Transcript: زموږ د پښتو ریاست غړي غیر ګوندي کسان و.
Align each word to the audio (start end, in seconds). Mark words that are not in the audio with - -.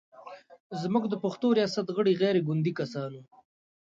زموږ 0.81 1.03
د 1.09 1.15
پښتو 1.23 1.47
ریاست 1.57 1.87
غړي 1.95 2.13
غیر 2.21 2.35
ګوندي 2.47 2.73
کسان 2.79 3.11
و. 3.19 3.23